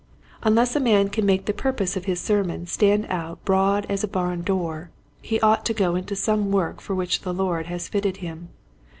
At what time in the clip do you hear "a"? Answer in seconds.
0.75-0.79, 4.03-4.07